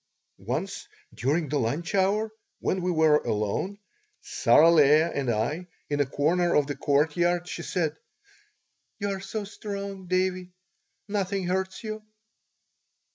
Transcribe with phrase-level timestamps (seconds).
[0.47, 3.77] Once during the lunch hour, when we were alone,
[4.19, 7.95] Sarah Leah and I, in a corner of the courtyard, she said:
[8.97, 10.53] "You are so strong, Davie!
[11.07, 12.01] Nothing hurts you."